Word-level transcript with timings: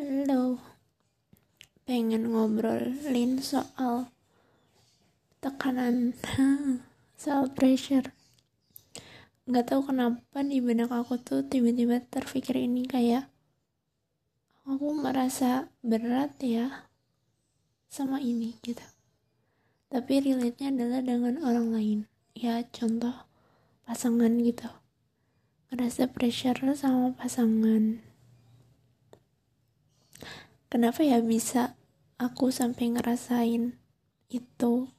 Halo, 0.00 0.56
pengen 1.84 2.32
ngobrolin 2.32 3.36
soal 3.36 4.08
tekanan, 5.44 6.16
soal 7.20 7.52
pressure. 7.52 8.08
Gak 9.44 9.68
tahu 9.68 9.92
kenapa 9.92 10.40
di 10.40 10.64
benak 10.64 10.88
aku 10.88 11.20
tuh 11.20 11.44
tiba-tiba 11.44 12.00
terpikir 12.00 12.64
ini 12.64 12.88
kayak 12.88 13.28
aku 14.64 14.88
merasa 14.96 15.68
berat 15.84 16.32
ya 16.40 16.88
sama 17.92 18.24
ini 18.24 18.56
gitu. 18.64 18.88
Tapi 19.92 20.32
relate-nya 20.32 20.72
adalah 20.72 21.04
dengan 21.04 21.44
orang 21.44 21.76
lain. 21.76 21.98
Ya 22.32 22.64
contoh 22.72 23.28
pasangan 23.84 24.32
gitu. 24.40 24.72
Ngerasa 25.68 26.08
pressure 26.08 26.72
sama 26.72 27.12
pasangan 27.12 28.09
kenapa 30.72 31.02
ya 31.02 31.18
bisa 31.20 31.74
aku 32.20 32.52
sampai 32.52 32.96
ngerasain 32.96 33.76
itu? 34.30 34.90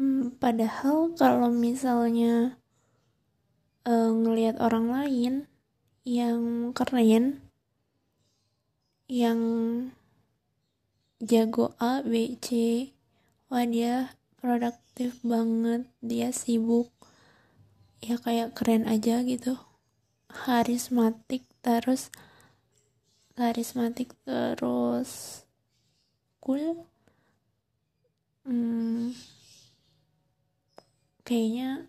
Hmm, 0.00 0.32
padahal 0.40 1.12
kalau 1.14 1.52
misalnya 1.52 2.56
uh, 3.84 4.10
ngelihat 4.10 4.58
orang 4.58 4.88
lain 4.88 5.34
yang 6.02 6.72
keren 6.74 7.44
yang 9.06 9.40
jago 11.22 11.76
A, 11.78 12.02
B, 12.02 12.34
C 12.40 12.48
wah 13.52 13.68
dia 13.68 14.16
produktif 14.40 15.20
banget 15.22 15.86
dia 16.00 16.32
sibuk 16.34 16.90
ya 18.02 18.18
kayak 18.18 18.58
keren 18.58 18.88
aja 18.90 19.22
gitu. 19.22 19.54
Karismatik 20.32 21.44
terus 21.62 22.10
karismatik 23.36 24.12
terus 24.26 25.42
cool. 26.42 26.84
Hmm, 28.42 29.14
kayaknya 31.22 31.86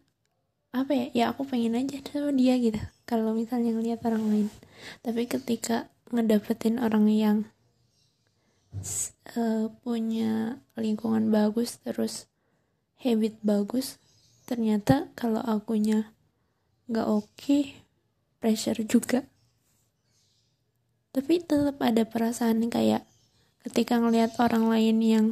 apa 0.70 0.92
ya? 0.94 1.08
Ya 1.14 1.26
aku 1.34 1.46
pengen 1.50 1.78
aja 1.78 1.98
sama 2.10 2.30
dia 2.34 2.56
gitu 2.62 2.80
kalau 3.10 3.34
misalnya 3.34 3.74
ngeliat 3.74 4.02
orang 4.06 4.26
lain. 4.30 4.48
Tapi 5.02 5.26
ketika 5.26 5.90
ngedapetin 6.14 6.78
orang 6.78 7.10
yang 7.10 7.38
uh, 9.38 9.70
punya 9.82 10.62
lingkungan 10.78 11.30
bagus 11.34 11.82
terus 11.82 12.30
habit 13.02 13.38
bagus 13.42 13.98
ternyata 14.46 15.10
kalau 15.18 15.42
akunya 15.42 16.14
nggak 16.90 17.08
oke 17.08 17.30
okay, 17.34 17.82
pressure 18.38 18.84
juga 18.86 19.26
tapi 21.14 21.40
tetap 21.40 21.78
ada 21.80 22.04
perasaan 22.04 22.68
kayak 22.68 23.06
ketika 23.70 24.02
ngelihat 24.02 24.36
orang 24.42 24.68
lain 24.68 24.98
yang 25.00 25.26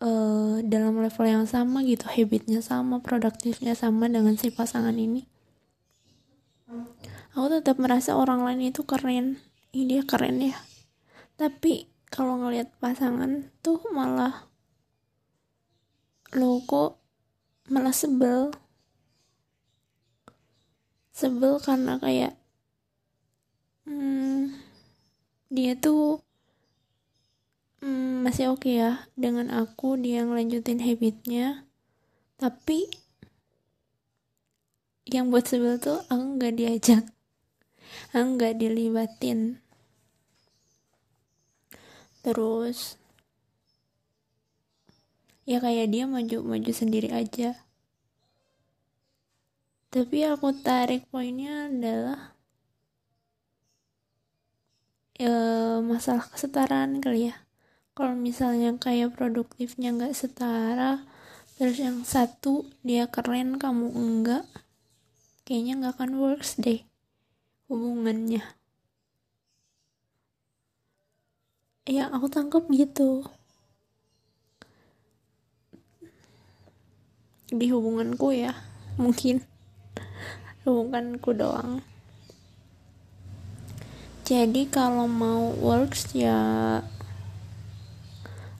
uh, 0.00 0.62
dalam 0.62 1.02
level 1.02 1.26
yang 1.26 1.44
sama 1.44 1.82
gitu 1.84 2.06
habitnya 2.08 2.62
sama 2.62 3.02
produktifnya 3.02 3.76
sama 3.76 4.08
dengan 4.08 4.38
si 4.38 4.48
pasangan 4.54 4.94
ini 4.94 5.28
aku 7.34 7.60
tetap 7.60 7.76
merasa 7.82 8.14
orang 8.14 8.46
lain 8.46 8.70
itu 8.70 8.86
keren. 8.86 9.42
Ini 9.74 9.82
dia 9.98 10.02
keren 10.06 10.38
ya. 10.38 10.56
Tapi 11.34 11.90
kalau 12.08 12.38
ngelihat 12.38 12.70
pasangan 12.78 13.50
tuh 13.58 13.82
malah 13.90 14.46
lo 16.34 16.62
kok 16.62 17.02
malah 17.70 17.94
sebel. 17.94 18.54
Sebel 21.14 21.58
karena 21.62 21.98
kayak 21.98 22.38
hmm, 23.88 24.52
dia 25.48 25.72
tuh 25.78 26.20
hmm, 27.80 28.24
masih 28.26 28.52
oke 28.52 28.64
okay 28.64 28.82
ya 28.82 28.92
dengan 29.14 29.48
aku 29.52 29.96
dia 29.96 30.24
ngelanjutin 30.24 30.82
habitnya. 30.82 31.68
Tapi 32.36 32.90
yang 35.08 35.30
buat 35.30 35.46
sebel 35.46 35.78
tuh 35.78 36.02
aku 36.10 36.40
nggak 36.40 36.54
diajak. 36.58 37.04
Aku 38.10 38.40
nggak 38.40 38.58
dilibatin. 38.58 39.62
Terus 42.24 42.96
ya 45.44 45.60
kayak 45.60 45.92
dia 45.92 46.04
maju-maju 46.08 46.72
sendiri 46.72 47.12
aja. 47.12 47.60
Tapi 49.94 50.26
aku 50.26 50.50
tarik 50.58 51.06
poinnya 51.12 51.70
adalah 51.70 52.33
e, 55.18 55.30
masalah 55.82 56.26
kesetaraan 56.30 56.98
kali 56.98 57.30
ya. 57.30 57.36
Kalau 57.94 58.18
misalnya 58.18 58.74
kayak 58.74 59.14
produktifnya 59.14 59.94
nggak 59.94 60.18
setara 60.18 61.06
terus 61.54 61.78
yang 61.78 62.02
satu 62.02 62.66
dia 62.82 63.06
keren 63.06 63.62
kamu 63.62 63.94
enggak 63.94 64.42
kayaknya 65.46 65.78
nggak 65.78 65.94
akan 65.94 66.12
works 66.18 66.58
deh 66.58 66.82
hubungannya. 67.70 68.42
Yang 71.86 72.10
aku 72.10 72.26
tangkap 72.32 72.64
gitu. 72.74 73.22
Di 77.54 77.70
hubunganku 77.70 78.34
ya 78.34 78.50
mungkin. 78.98 79.46
Hubunganku 80.66 81.30
doang 81.36 81.93
jadi 84.24 84.64
kalau 84.72 85.04
mau 85.04 85.52
works 85.60 86.16
ya 86.16 86.80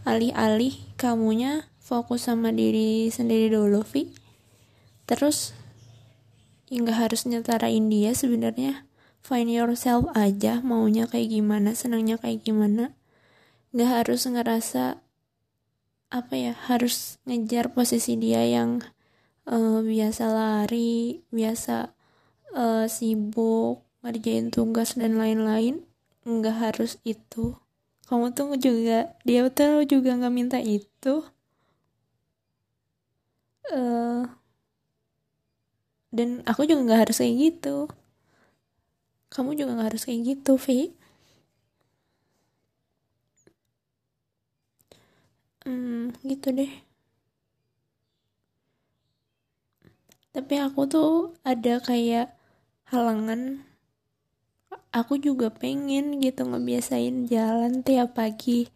alih-alih 0.04 0.76
kamunya 1.00 1.64
fokus 1.80 2.28
sama 2.28 2.52
diri 2.52 3.08
sendiri 3.08 3.48
dulu 3.48 3.80
Vi. 3.80 4.12
Terus 5.08 5.56
ya 6.68 6.84
harus 6.92 7.24
nyetarain 7.24 7.88
dia 7.88 8.12
sebenarnya 8.12 8.84
find 9.24 9.48
yourself 9.48 10.04
aja 10.12 10.60
maunya 10.60 11.08
kayak 11.08 11.32
gimana 11.32 11.72
senangnya 11.72 12.20
kayak 12.20 12.44
gimana. 12.44 12.92
Nggak 13.72 14.04
harus 14.04 14.28
ngerasa 14.28 15.00
apa 16.12 16.34
ya 16.36 16.52
harus 16.68 17.16
ngejar 17.24 17.72
posisi 17.72 18.20
dia 18.20 18.44
yang 18.44 18.84
uh, 19.48 19.80
biasa 19.80 20.24
lari 20.28 21.24
biasa 21.32 21.92
uh, 22.52 22.84
sibuk 22.88 23.83
ngerjain 24.04 24.46
tugas 24.54 24.90
dan 25.00 25.12
lain-lain 25.22 25.74
nggak 26.28 26.56
harus 26.64 26.92
itu. 27.14 27.44
Kamu 28.08 28.26
tuh 28.36 28.54
juga 28.60 28.98
dia 29.28 29.42
tuh 29.58 29.82
juga 29.92 30.10
nggak 30.18 30.34
minta 30.38 30.58
itu. 30.60 31.14
Uh, 33.72 34.28
dan 36.16 36.40
aku 36.50 36.62
juga 36.68 36.80
nggak 36.86 37.00
harus 37.08 37.16
kayak 37.20 37.36
gitu. 37.44 37.76
Kamu 39.34 39.50
juga 39.58 39.70
nggak 39.76 39.88
harus 39.92 40.02
kayak 40.08 40.20
gitu 40.30 40.52
Vi 40.64 40.78
hmm 45.64 46.12
gitu 46.30 46.48
deh. 46.58 46.72
Tapi 50.34 50.54
aku 50.66 50.80
tuh 50.94 51.10
ada 51.50 51.74
kayak 51.88 52.26
halangan 52.92 53.40
aku 54.94 55.18
juga 55.18 55.50
pengen 55.50 56.22
gitu 56.22 56.46
ngebiasain 56.46 57.26
jalan 57.26 57.82
tiap 57.82 58.14
pagi. 58.14 58.70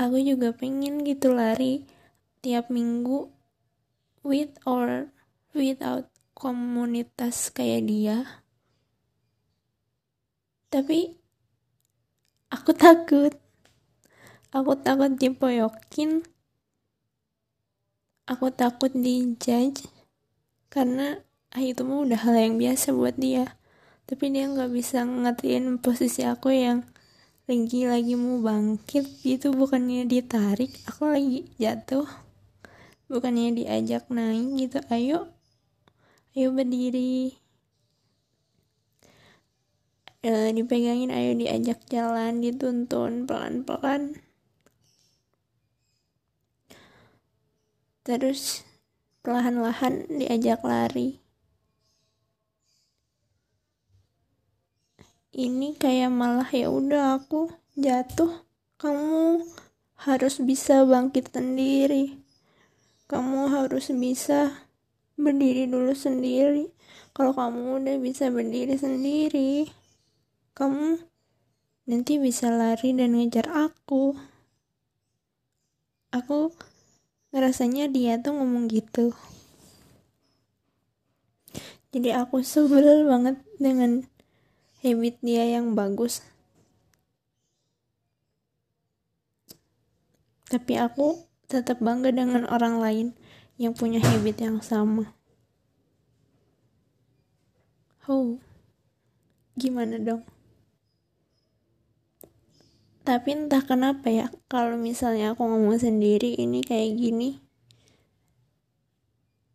Aku 0.00 0.16
juga 0.24 0.56
pengen 0.56 1.04
gitu 1.04 1.36
lari 1.36 1.84
tiap 2.40 2.72
minggu 2.72 3.28
with 4.24 4.56
or 4.64 5.12
without 5.52 6.08
komunitas 6.32 7.52
kayak 7.52 7.84
dia. 7.84 8.18
Tapi 10.72 11.20
aku 12.48 12.72
takut. 12.80 13.36
Aku 14.56 14.72
takut 14.80 15.12
dipoyokin. 15.20 16.24
Aku 18.24 18.48
takut 18.50 18.90
dijudge 18.90 19.84
karena 20.72 21.20
ah 21.54 21.62
itu 21.62 21.86
mah 21.86 22.02
udah 22.02 22.20
hal 22.26 22.34
yang 22.34 22.56
biasa 22.58 22.90
buat 22.90 23.14
dia 23.14 23.54
tapi 24.06 24.30
dia 24.30 24.46
nggak 24.46 24.70
bisa 24.70 25.02
ngertiin 25.02 25.82
posisi 25.82 26.22
aku 26.22 26.54
yang 26.54 26.86
lagi 27.50 27.86
lagi 27.90 28.14
mau 28.14 28.38
bangkit 28.38 29.22
gitu. 29.26 29.50
Bukannya 29.50 30.06
ditarik 30.06 30.70
aku 30.86 31.10
lagi 31.10 31.50
jatuh. 31.58 32.06
Bukannya 33.10 33.54
diajak 33.58 34.06
naik 34.10 34.46
gitu. 34.62 34.78
Ayo 34.94 35.30
ayo 36.38 36.54
berdiri. 36.54 37.34
E, 40.22 40.30
dipegangin 40.54 41.10
ayo 41.10 41.34
diajak 41.34 41.82
jalan 41.90 42.38
dituntun 42.38 43.26
pelan-pelan. 43.26 44.22
Terus 48.06 48.62
perlahan-lahan 49.26 50.06
diajak 50.14 50.62
lari 50.62 51.25
ini 55.36 55.76
kayak 55.76 56.08
malah 56.08 56.48
ya 56.48 56.72
udah 56.72 57.20
aku 57.20 57.52
jatuh. 57.76 58.42
Kamu 58.80 59.44
harus 60.08 60.40
bisa 60.40 60.88
bangkit 60.88 61.28
sendiri. 61.28 62.16
Kamu 63.04 63.52
harus 63.52 63.92
bisa 63.92 64.64
berdiri 65.20 65.68
dulu 65.68 65.92
sendiri. 65.92 66.72
Kalau 67.12 67.36
kamu 67.36 67.84
udah 67.84 67.96
bisa 68.00 68.32
berdiri 68.32 68.80
sendiri 68.80 69.68
kamu 70.56 71.04
nanti 71.84 72.16
bisa 72.16 72.48
lari 72.48 72.96
dan 72.96 73.12
ngejar 73.12 73.44
aku. 73.52 74.16
Aku 76.16 76.48
ngerasanya 77.28 77.92
dia 77.92 78.16
tuh 78.16 78.40
ngomong 78.40 78.72
gitu. 78.72 79.12
Jadi 81.92 82.08
aku 82.16 82.40
sebel 82.40 83.04
banget 83.04 83.36
dengan 83.60 84.08
habit 84.86 85.18
dia 85.18 85.42
yang 85.58 85.74
bagus. 85.74 86.22
Tapi 90.46 90.78
aku 90.78 91.26
tetap 91.50 91.82
bangga 91.82 92.14
dengan 92.14 92.46
orang 92.46 92.78
lain 92.78 93.06
yang 93.58 93.74
punya 93.74 93.98
habit 93.98 94.38
yang 94.38 94.62
sama. 94.62 95.10
Oh 98.06 98.38
gimana 99.58 99.98
dong? 99.98 100.22
Tapi 103.02 103.34
entah 103.34 103.66
kenapa 103.66 104.06
ya 104.06 104.30
kalau 104.46 104.78
misalnya 104.78 105.34
aku 105.34 105.42
ngomong 105.42 105.82
sendiri 105.82 106.38
ini 106.38 106.62
kayak 106.62 106.94
gini 106.94 107.42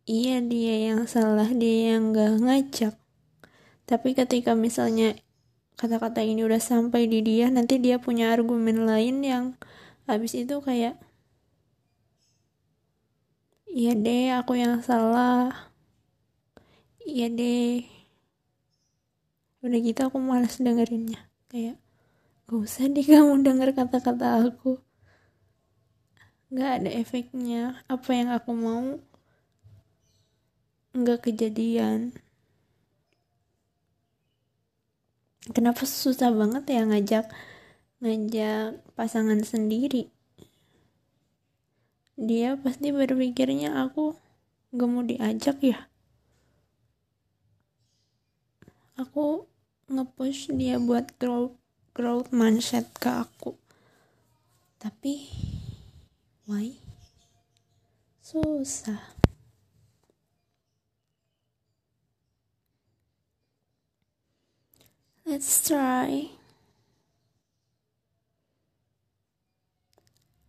iya 0.08 0.42
dia 0.42 0.90
yang 0.90 1.06
salah 1.06 1.46
dia 1.46 1.94
yang 1.94 2.10
gak 2.10 2.42
ngajak 2.42 2.94
tapi 3.92 4.16
ketika 4.16 4.56
misalnya 4.56 5.12
kata-kata 5.76 6.24
ini 6.24 6.48
udah 6.48 6.56
sampai 6.56 7.04
di 7.04 7.20
dia 7.20 7.52
nanti 7.52 7.76
dia 7.76 8.00
punya 8.00 8.32
argumen 8.32 8.88
lain 8.88 9.20
yang 9.20 9.44
habis 10.08 10.32
itu 10.32 10.56
kayak 10.64 10.96
iya 13.68 13.92
deh 13.92 14.32
aku 14.40 14.56
yang 14.56 14.80
salah. 14.80 15.68
Iya 17.04 17.28
deh. 17.28 17.84
Udah 19.60 19.78
gitu 19.84 20.00
aku 20.08 20.18
malas 20.24 20.56
dengerinnya. 20.56 21.20
Kayak 21.52 21.76
gak 22.48 22.60
usah 22.64 22.88
deh 22.88 23.04
kamu 23.04 23.44
denger 23.44 23.76
kata-kata 23.76 24.48
aku. 24.48 24.80
Gak 26.48 26.70
ada 26.80 26.90
efeknya. 26.96 27.84
Apa 27.92 28.10
yang 28.16 28.28
aku 28.32 28.50
mau 28.56 28.84
nggak 30.92 31.24
kejadian 31.24 32.12
kenapa 35.50 35.82
susah 35.82 36.30
banget 36.30 36.62
ya 36.70 36.86
ngajak 36.86 37.26
ngajak 37.98 38.78
pasangan 38.94 39.42
sendiri? 39.42 40.14
Dia 42.14 42.54
pasti 42.54 42.94
berpikirnya 42.94 43.82
aku 43.82 44.14
gak 44.70 44.86
mau 44.86 45.02
diajak 45.02 45.58
ya. 45.58 45.90
Aku 48.94 49.50
ngepush 49.90 50.54
dia 50.54 50.78
buat 50.78 51.10
growth 51.18 51.58
growth 51.90 52.30
mindset 52.30 52.86
ke 52.94 53.10
aku. 53.10 53.58
Tapi 54.78 55.26
why? 56.46 56.78
Susah 58.22 59.21
Let's 65.22 65.62
try. 65.62 66.34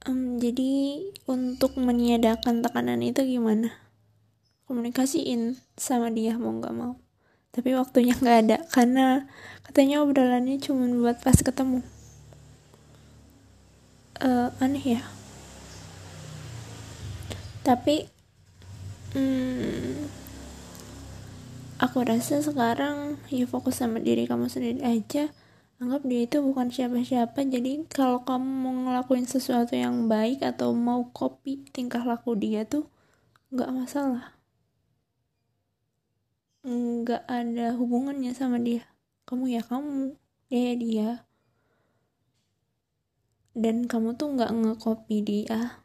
Um, 0.09 0.41
jadi 0.41 0.99
untuk 1.29 1.77
meniadakan 1.77 2.65
tekanan 2.65 3.05
itu 3.05 3.21
gimana? 3.21 3.69
Komunikasiin 4.65 5.61
sama 5.77 6.09
dia 6.09 6.41
mau 6.41 6.57
nggak 6.57 6.73
mau. 6.73 6.97
Tapi 7.53 7.77
waktunya 7.77 8.17
nggak 8.21 8.39
ada 8.49 8.57
karena 8.73 9.29
katanya 9.61 10.01
obrolannya 10.01 10.57
cuma 10.57 10.89
buat 10.89 11.21
pas 11.21 11.37
ketemu. 11.37 11.85
Uh, 14.25 14.49
aneh 14.57 14.97
ya. 14.97 15.01
Tapi 17.61 18.09
hmm, 19.13 20.22
aku 21.83 21.99
rasa 22.07 22.39
sekarang 22.39 23.19
ya 23.27 23.43
fokus 23.43 23.83
sama 23.83 23.99
diri 23.99 24.23
kamu 24.23 24.47
sendiri 24.47 24.79
aja. 24.87 25.27
Anggap 25.83 26.07
dia 26.07 26.23
itu 26.23 26.39
bukan 26.39 26.71
siapa-siapa. 26.71 27.43
Jadi 27.43 27.83
kalau 27.91 28.23
kamu 28.23 28.47
mau 28.47 28.71
ngelakuin 28.87 29.27
sesuatu 29.27 29.75
yang 29.75 30.07
baik 30.07 30.39
atau 30.39 30.71
mau 30.71 31.11
copy 31.11 31.67
tingkah 31.75 32.07
laku 32.07 32.39
dia 32.39 32.63
tuh 32.63 32.87
nggak 33.51 33.67
masalah. 33.75 34.31
Nggak 36.63 37.27
ada 37.27 37.75
hubungannya 37.75 38.31
sama 38.31 38.63
dia. 38.63 38.87
Kamu 39.27 39.51
ya 39.51 39.59
kamu 39.59 40.15
dia 40.47 40.61
ya 40.71 40.73
dia. 40.79 41.09
Dan 43.51 43.91
kamu 43.91 44.15
tuh 44.15 44.39
nggak 44.39 44.55
ngekopi 44.55 45.19
dia. 45.19 45.83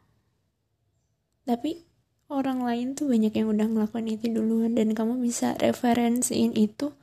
Tapi 1.43 1.88
orang 2.29 2.61
lain 2.61 2.93
tuh 2.93 3.09
banyak 3.09 3.33
yang 3.33 3.49
udah 3.49 3.65
ngelakuin 3.65 4.13
itu 4.13 4.29
duluan 4.29 4.77
dan 4.77 4.93
kamu 4.93 5.17
bisa 5.17 5.57
referensiin 5.57 6.53
itu 6.53 6.93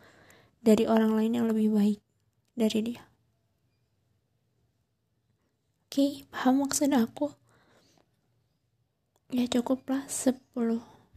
dari 0.62 0.86
orang 0.86 1.18
lain 1.18 1.32
yang 1.34 1.46
lebih 1.50 1.74
baik 1.74 2.00
dari 2.54 2.94
dia. 2.94 3.02
Oke, 5.86 6.26
paham 6.30 6.62
maksud 6.62 6.94
aku? 6.94 7.34
Ya 9.34 9.50
cukuplah 9.50 10.06
10 10.06 10.38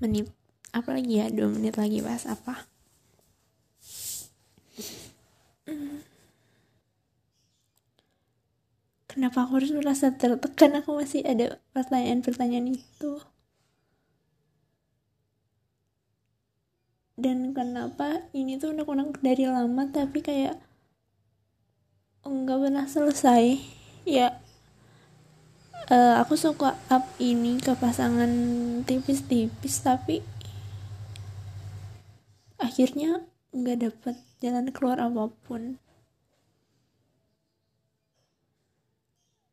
menit. 0.01 0.33
Apalagi 0.73 1.21
ya 1.21 1.29
2 1.29 1.50
menit 1.53 1.77
lagi 1.77 2.01
bahas 2.01 2.25
apa? 2.25 2.65
Kenapa 9.09 9.45
aku 9.45 9.62
harus 9.62 9.73
merasa 9.73 10.13
tertekan? 10.13 10.79
Aku 10.81 10.97
masih 10.97 11.25
ada 11.25 11.59
pertanyaan-pertanyaan 11.73 12.77
itu. 12.77 13.19
Dan 17.19 17.51
kenapa 17.51 18.24
ini 18.31 18.56
tuh 18.56 18.71
unek-unek 18.71 19.19
dari 19.19 19.44
lama 19.45 19.83
tapi 19.92 20.24
kayak 20.24 20.56
nggak 22.24 22.60
pernah 22.63 22.86
selesai. 22.88 23.60
Ya 24.08 24.39
uh, 25.89 26.22
aku 26.22 26.38
suka 26.38 26.77
up 26.88 27.05
ini 27.17 27.58
ke 27.58 27.74
pasangan 27.75 28.32
tipis-tipis 28.86 29.82
tapi 29.82 30.22
akhirnya 32.62 33.25
nggak 33.50 33.77
dapet 33.82 34.15
jalan 34.39 34.70
keluar 34.70 35.01
apa 35.01 35.34
pun. 35.43 35.82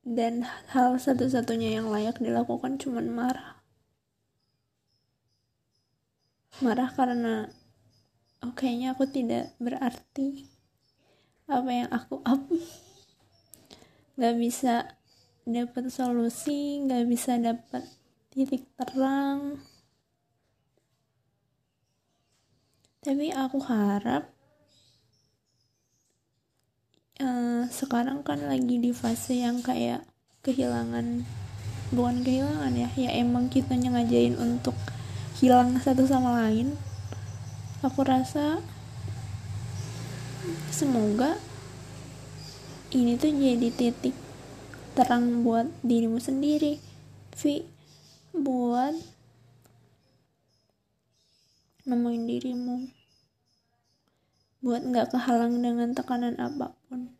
Dan 0.07 0.47
hal 0.71 1.02
satu-satunya 1.02 1.83
yang 1.83 1.90
layak 1.90 2.23
dilakukan 2.23 2.79
cuman 2.79 3.11
marah. 3.11 3.59
Marah 6.62 6.88
karena 6.95 7.50
oh 8.47 8.55
kayaknya 8.55 8.95
aku 8.95 9.11
tidak 9.11 9.50
berarti 9.59 10.47
apa 11.50 11.71
yang 11.75 11.91
aku 11.91 12.23
up 12.31 12.47
nggak 14.15 14.37
bisa 14.38 14.95
dapat 15.43 15.91
solusi 15.91 16.87
nggak 16.87 17.05
bisa 17.11 17.43
dapat 17.43 17.83
titik 18.31 18.71
terang. 18.79 19.59
Tapi 23.03 23.31
aku 23.31 23.62
harap 23.62 24.31
uh, 27.23 27.65
sekarang 27.71 28.26
kan 28.26 28.43
lagi 28.47 28.83
di 28.83 28.91
fase 28.91 29.43
yang 29.43 29.62
kayak 29.62 30.03
kehilangan 30.43 31.23
bukan 31.95 32.26
kehilangan 32.26 32.75
ya 32.75 32.91
ya 32.99 33.11
emang 33.15 33.47
kita 33.47 33.79
ngajain 33.79 34.35
untuk 34.35 34.75
hilang 35.38 35.79
satu 35.79 36.03
sama 36.03 36.35
lain 36.43 36.75
aku 37.83 38.00
rasa 38.04 38.61
semoga 40.73 41.37
ini 42.95 43.18
tuh 43.18 43.35
jadi 43.35 43.68
titik 43.75 44.14
terang 44.97 45.45
buat 45.45 45.68
dirimu 45.85 46.16
sendiri 46.16 46.80
Vi 47.37 47.61
buat 48.33 48.97
nemuin 51.85 52.25
dirimu. 52.25 52.76
Buat 54.64 54.83
nggak 54.88 55.12
kehalang 55.12 55.61
dengan 55.61 55.92
tekanan 55.92 56.40
apa 56.40 56.73
pun. 56.88 57.12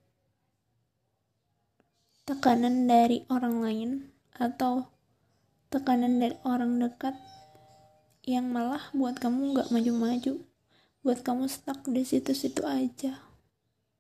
Tekanan 2.25 2.89
dari 2.89 3.29
orang 3.29 3.61
lain 3.61 3.91
atau 4.41 4.89
tekanan 5.69 6.17
dari 6.17 6.41
orang 6.49 6.81
dekat 6.81 7.13
yang 8.27 8.51
malah 8.51 8.91
buat 8.91 9.23
kamu 9.23 9.55
nggak 9.55 9.71
maju-maju. 9.71 10.43
Buat 11.07 11.23
kamu 11.23 11.47
stuck 11.47 11.87
di 11.87 12.03
situ-situ 12.03 12.67
aja. 12.67 13.23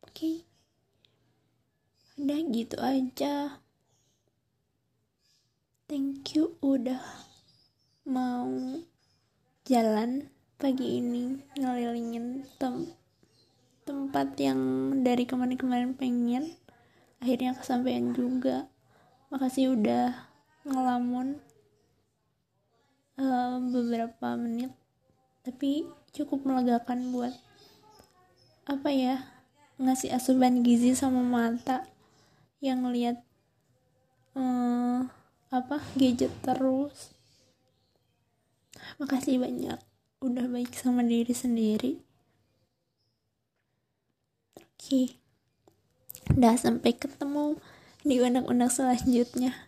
Oke? 0.02 0.11
Okay? 0.11 0.37
udah 2.16 2.40
gitu 2.50 2.76
aja. 2.83 3.62
Thank 5.87 6.35
you 6.35 6.59
udah 6.59 6.99
mau 8.02 8.50
jalan 9.62 10.26
pagi 10.59 10.99
ini 10.99 11.38
ngelilingin 11.54 12.49
tem 12.59 12.90
tempat 13.87 14.35
yang 14.42 14.59
dari 15.06 15.23
kemarin-kemarin 15.23 15.95
pengen. 15.95 16.59
Akhirnya 17.23 17.54
kesampaian 17.54 18.11
juga. 18.11 18.66
Makasih 19.30 19.78
udah 19.78 20.26
ngelamun 20.66 21.38
beberapa 23.16 24.37
menit 24.37 24.73
tapi 25.40 25.88
cukup 26.12 26.44
melegakan 26.44 27.12
buat 27.14 27.32
apa 28.66 28.90
ya 28.92 29.25
ngasih 29.76 30.12
asupan 30.12 30.61
gizi 30.61 30.92
sama 30.92 31.23
mata 31.23 31.87
yang 32.61 32.88
lihat 32.88 33.20
uh, 34.35 35.06
apa 35.52 35.76
gadget 35.94 36.32
terus. 36.42 37.12
Makasih 38.96 39.38
banyak 39.38 39.78
udah 40.25 40.46
baik 40.49 40.73
sama 40.75 41.04
diri 41.04 41.32
sendiri. 41.37 42.00
Oke 44.56 45.26
udah 46.37 46.54
sampai 46.58 46.92
ketemu 46.94 47.56
di 48.02 48.18
undang-undang 48.18 48.70
selanjutnya 48.70 49.65